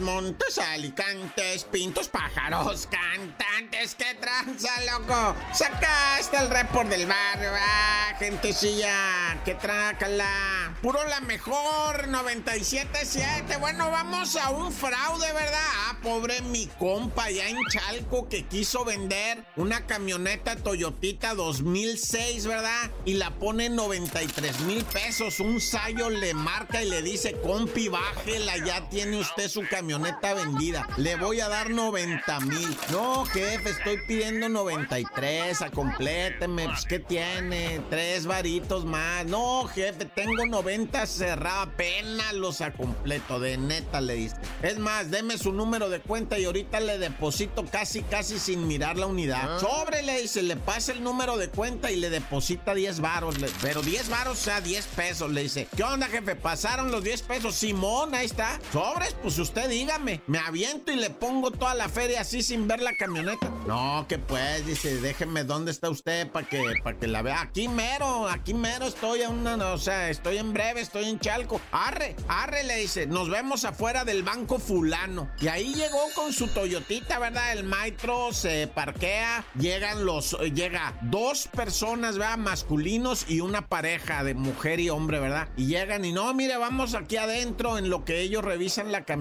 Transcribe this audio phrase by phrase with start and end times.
[0.00, 5.36] Montes, Alicantes, Pintos, Pájaros, Cantantes, qué tranza, loco.
[5.52, 10.76] Sacaste el report del barrio, ah, gentecilla, que trácala.
[10.82, 13.58] Puro la mejor, 97.7.
[13.60, 15.68] Bueno, vamos a un fraude, ¿verdad?
[15.86, 22.90] Ah, pobre mi compa ya en Chalco que quiso vender una camioneta Toyotita 2006, ¿verdad?
[23.04, 25.40] Y la pone en 93 mil pesos.
[25.40, 30.88] Un sayo le marca y le dice, compi, bájela, ya tiene usted su camioneta vendida.
[30.96, 32.76] Le voy a dar 90 mil.
[32.90, 35.62] No, jefe, estoy pidiendo 93.
[35.62, 36.66] A compléteme.
[36.66, 37.80] Pues, ¿qué tiene?
[37.90, 39.26] Tres varitos más.
[39.26, 41.62] No, jefe, tengo 90 cerrada.
[41.62, 43.40] Apenas los a completo.
[43.40, 44.36] De neta, le dice.
[44.62, 48.96] Es más, deme su número de cuenta y ahorita le deposito casi, casi sin mirar
[48.96, 49.56] la unidad.
[49.56, 49.60] Ah.
[49.60, 53.36] Sobre, le dice, le pasa el número de cuenta y le deposita 10 varos.
[53.62, 55.30] Pero 10 varos, o sea, 10 pesos.
[55.30, 56.36] Le dice, ¿qué onda, jefe?
[56.36, 57.54] Pasaron los 10 pesos.
[57.54, 58.58] Simón, ahí está.
[58.72, 62.82] Sobres, pues usted dígame, me aviento y le pongo toda la feria así sin ver
[62.82, 63.50] la camioneta.
[63.66, 66.62] No, que pues, dice, déjeme dónde está usted para que,
[67.00, 67.40] que la vea.
[67.40, 71.58] Aquí mero, aquí mero estoy a una, o sea, estoy en breve, estoy en Chalco.
[71.72, 75.30] Arre, arre, le dice, nos vemos afuera del banco fulano.
[75.40, 77.54] Y ahí llegó con su Toyotita, ¿verdad?
[77.54, 82.36] El maestro se parquea, llegan los, llega dos personas, ¿verdad?
[82.36, 85.48] Masculinos y una pareja de mujer y hombre, ¿verdad?
[85.56, 89.13] Y llegan y no, mire, vamos aquí adentro en lo que ellos revisan la camioneta,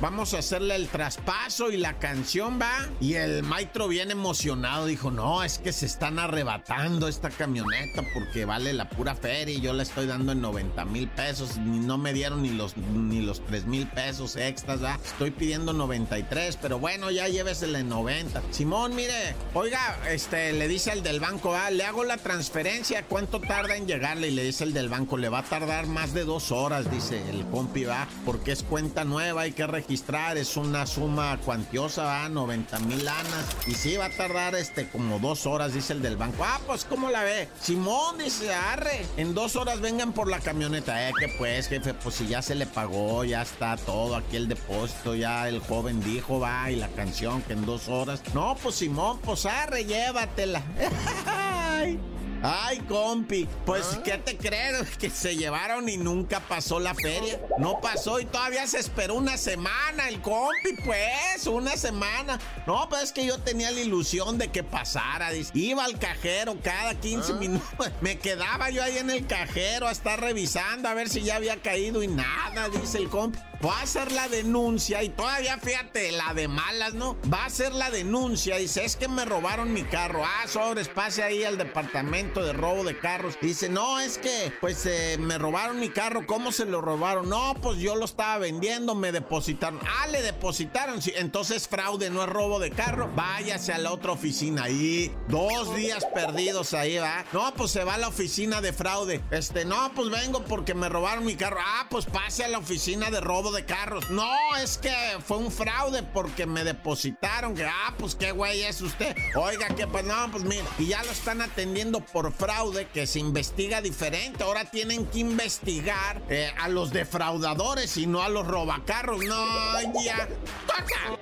[0.00, 2.88] vamos a hacerle el traspaso y la canción va.
[3.00, 8.44] Y el maestro bien emocionado dijo, no, es que se están arrebatando esta camioneta porque
[8.44, 11.58] vale la pura feria y yo la estoy dando en 90 mil pesos.
[11.58, 14.98] No me dieron ni los, ni los 3 mil pesos extras, ¿va?
[15.04, 18.42] Estoy pidiendo 93, pero bueno, ya llévesela en 90.
[18.50, 23.40] Simón, mire, oiga, este, le dice el del banco, ah, le hago la transferencia, ¿cuánto
[23.40, 24.28] tarda en llegarle?
[24.28, 27.22] Y le dice el del banco, le va a tardar más de dos horas, dice
[27.30, 32.28] el compi, va, porque es cuenta nueva, hay que registrar, es una suma cuantiosa, va,
[32.28, 33.44] 90 mil lanas.
[33.66, 36.44] Y sí, va a tardar este como dos horas, dice el del banco.
[36.44, 37.48] Ah, pues, ¿cómo la ve?
[37.60, 41.08] Simón dice, arre, en dos horas vengan por la camioneta.
[41.08, 44.48] Eh, que pues, jefe, pues si ya se le pagó, ya está todo aquí el
[44.48, 48.22] depósito, ya el joven dijo, va, y la canción que en dos horas.
[48.34, 50.62] No, pues Simón, pues arre, llévatela.
[52.42, 54.02] Ay, compi, pues ¿Ah?
[54.02, 54.96] ¿qué te crees?
[54.98, 57.40] Que se llevaron y nunca pasó la feria.
[57.58, 62.38] No pasó y todavía se esperó una semana el compi, pues, una semana.
[62.66, 65.30] No, pues es que yo tenía la ilusión de que pasara.
[65.54, 67.36] Iba al cajero cada 15 ¿Ah?
[67.36, 67.90] minutos.
[68.00, 71.56] Me quedaba yo ahí en el cajero a estar revisando a ver si ya había
[71.56, 73.38] caído y nada, dice el compi.
[73.64, 77.18] Va a hacer la denuncia y todavía fíjate, la de malas, ¿no?
[77.30, 78.56] Va a hacer la denuncia.
[78.56, 80.22] Dice, es que me robaron mi carro.
[80.24, 83.36] Ah, sobres, pase ahí al departamento de robo de carros.
[83.42, 86.26] Dice, no, es que, pues, eh, me robaron mi carro.
[86.26, 87.28] ¿Cómo se lo robaron?
[87.28, 89.78] No, pues yo lo estaba vendiendo, me depositaron.
[89.86, 91.02] Ah, le depositaron.
[91.02, 93.10] Sí, entonces fraude, no es robo de carro.
[93.14, 95.14] Váyase a la otra oficina ahí.
[95.28, 97.26] Dos días perdidos ahí, ¿va?
[97.34, 99.20] No, pues se va a la oficina de fraude.
[99.30, 101.58] Este, no, pues vengo porque me robaron mi carro.
[101.60, 104.10] Ah, pues pase a la oficina de robo de carros.
[104.10, 104.94] No, es que
[105.24, 107.54] fue un fraude porque me depositaron.
[107.54, 109.16] Que, ah, pues qué güey es usted.
[109.34, 110.64] Oiga, que pues no, pues mira.
[110.78, 114.44] Y ya lo están atendiendo por fraude, que se investiga diferente.
[114.44, 119.24] Ahora tienen que investigar eh, a los defraudadores y no a los robacarros.
[119.24, 120.28] No, ya.
[120.66, 121.18] ¡Toca!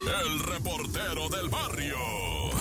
[0.00, 2.57] El reportero del barrio.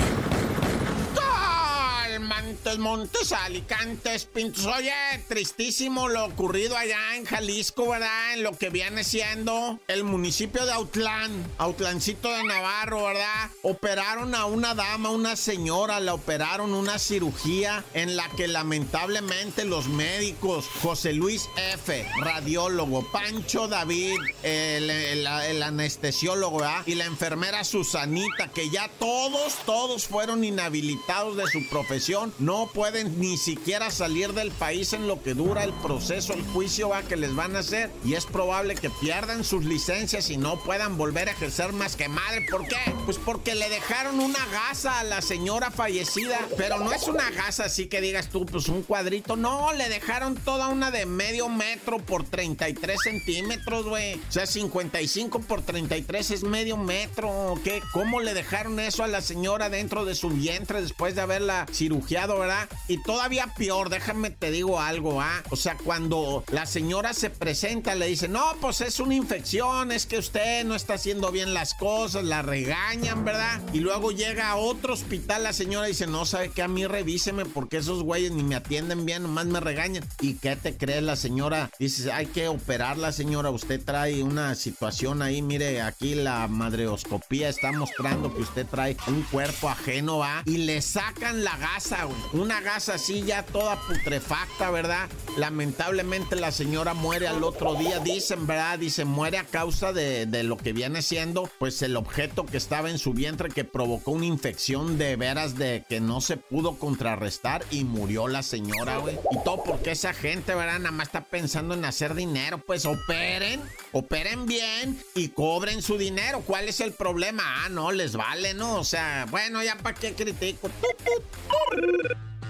[2.58, 4.66] Montes, Montes, Alicantes, Pintos.
[4.66, 4.92] Oye,
[5.28, 8.34] tristísimo lo ocurrido allá en Jalisco, ¿verdad?
[8.34, 13.52] En lo que viene siendo el municipio de Autlán, Autlancito de Navarro, ¿verdad?
[13.62, 19.88] Operaron a una dama, una señora, la operaron una cirugía en la que lamentablemente los
[19.88, 26.82] médicos, José Luis F., radiólogo, Pancho David, el, el anestesiólogo, ¿verdad?
[26.88, 33.20] Y la enfermera Susanita, que ya todos, todos fueron inhabilitados de su profesión no pueden
[33.20, 37.18] ni siquiera salir del país en lo que dura el proceso, el juicio va que
[37.18, 41.28] les van a hacer y es probable que pierdan sus licencias y no puedan volver
[41.28, 42.46] a ejercer más que madre.
[42.50, 42.78] ¿Por qué?
[43.04, 47.66] Pues porque le dejaron una gasa a la señora fallecida, pero no es una gasa
[47.66, 51.98] así que digas tú, pues un cuadrito, no, le dejaron toda una de medio metro
[51.98, 54.16] por 33 centímetros, güey.
[54.16, 57.82] O sea, 55 por 33 es medio metro, ¿qué?
[57.92, 62.26] ¿Cómo le dejaron eso a la señora dentro de su vientre después de haberla cirugía?
[62.36, 62.68] ¿Verdad?
[62.88, 65.44] Y todavía peor, déjame te digo algo, ¿ah?
[65.50, 70.06] O sea, cuando la señora se presenta, le dice, no, pues es una infección, es
[70.06, 73.62] que usted no está haciendo bien las cosas, la regañan, ¿verdad?
[73.74, 76.64] Y luego llega a otro hospital la señora dice, no, ¿sabe qué?
[76.64, 80.04] A mí revíseme porque esos güeyes ni me atienden bien, nomás me regañan.
[80.22, 81.70] ¿Y qué te crees la señora?
[81.80, 87.72] Dice, hay que operarla, señora, usted trae una situación ahí, mire, aquí la madreoscopía está
[87.72, 90.44] mostrando que usted trae un cuerpo ajeno, ¿va?
[90.46, 92.17] Y le sacan la gasa, güey.
[92.34, 95.10] Una gasa así ya toda putrefacta, ¿verdad?
[95.38, 98.80] Lamentablemente la señora muere al otro día, dicen, ¿verdad?
[98.80, 102.90] Dice, muere a causa de, de lo que viene siendo, pues el objeto que estaba
[102.90, 107.64] en su vientre que provocó una infección de veras de que no se pudo contrarrestar
[107.72, 109.18] y murió la señora, güey.
[109.32, 110.80] Y todo porque esa gente, ¿verdad?
[110.80, 113.62] Nada más está pensando en hacer dinero, pues operen,
[113.92, 116.42] operen bien y cobren su dinero.
[116.46, 117.44] ¿Cuál es el problema?
[117.66, 118.80] Ah, no, les vale, ¿no?
[118.80, 120.70] O sea, bueno, ya para qué critico.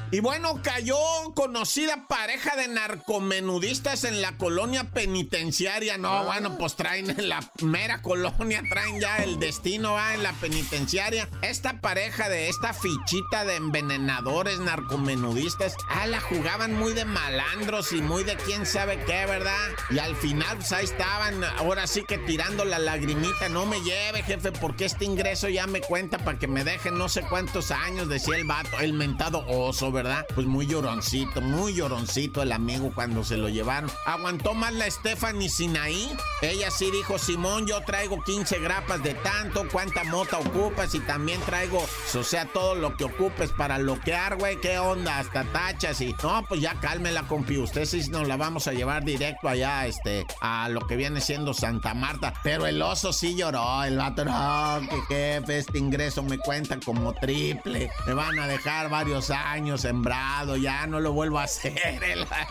[0.10, 0.96] Y bueno, cayó
[1.36, 5.98] conocida pareja de narcomenudistas en la colonia penitenciaria.
[5.98, 10.32] No, bueno, pues traen en la mera colonia, traen ya el destino va en la
[10.34, 11.28] penitenciaria.
[11.42, 18.02] Esta pareja de esta fichita de envenenadores narcomenudistas, ah, la jugaban muy de malandros y
[18.02, 19.70] muy de quién sabe qué, ¿verdad?
[19.90, 23.50] Y al final, pues ahí estaban, ahora sí que tirando la lagrimita.
[23.50, 27.10] No me lleve, jefe, porque este ingreso ya me cuenta para que me dejen no
[27.10, 30.28] sé cuántos años, decía el vato, el mentado oso, ¿verdad?
[30.36, 33.90] Pues muy lloroncito, muy lloroncito el amigo cuando se lo llevaron.
[34.06, 36.16] Aguantó más la Stephanie Sinaí.
[36.44, 41.42] Ella sí dijo, Simón, yo traigo 15 grapas de tanto, cuánta mota ocupas y también
[41.42, 41.84] traigo,
[42.14, 46.16] o sea, todo lo que ocupes para bloquear, güey, qué onda, hasta tachas y...
[46.22, 50.28] No, pues ya cálmela, compi, usted sí nos la vamos a llevar directo allá, este,
[50.42, 52.36] a lo que viene siendo Santa Marta.
[52.44, 57.14] Pero el oso sí lloró, el vato, no, que jefe, este ingreso me cuenta como
[57.14, 57.90] triple.
[58.06, 62.02] Me van a dejar varios años sembrado, ya no lo vuelvo a hacer.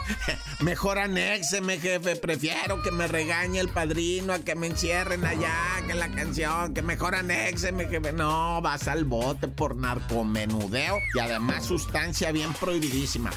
[0.60, 2.16] Mejor anéxeme, jefe.
[2.16, 5.54] Prefiero que me regañe el padrino a que me encierren allá,
[5.86, 8.12] que la canción, que mejor anéxeme, jefe.
[8.12, 13.30] No, vas al bote por narcomenudeo y además sustancia bien prohibidísima.